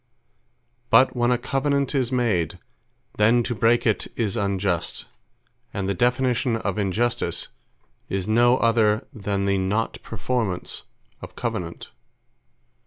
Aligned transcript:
But 0.89 1.15
when 1.15 1.29
a 1.29 1.37
Covenant 1.37 1.93
is 1.93 2.11
made, 2.11 2.57
then 3.19 3.43
to 3.43 3.53
break 3.53 3.85
it 3.85 4.07
is 4.15 4.35
Unjust: 4.35 5.05
And 5.75 5.87
the 5.87 5.93
definition 5.93 6.55
of 6.55 6.79
INJUSTICE, 6.79 7.49
is 8.09 8.27
no 8.27 8.57
other 8.57 9.05
than 9.13 9.45
The 9.45 9.59
Not 9.59 10.01
Performance 10.01 10.85
Of 11.21 11.35
Covenant. 11.35 11.91